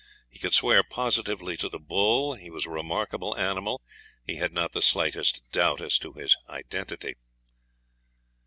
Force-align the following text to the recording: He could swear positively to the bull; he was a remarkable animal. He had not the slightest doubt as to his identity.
He 0.31 0.39
could 0.39 0.55
swear 0.55 0.81
positively 0.81 1.55
to 1.57 1.69
the 1.69 1.77
bull; 1.77 2.33
he 2.33 2.49
was 2.49 2.65
a 2.65 2.71
remarkable 2.71 3.37
animal. 3.37 3.83
He 4.25 4.37
had 4.37 4.51
not 4.51 4.71
the 4.71 4.81
slightest 4.81 5.43
doubt 5.51 5.79
as 5.79 5.99
to 5.99 6.13
his 6.13 6.35
identity. 6.49 7.17